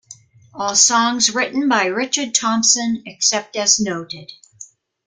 All 0.55 0.75
songs 0.75 1.29
written 1.29 1.69
by 1.69 1.85
Richard 1.85 2.33
Thompson 2.33 3.03
except 3.05 3.55
as 3.55 3.79
noted. 3.79 4.31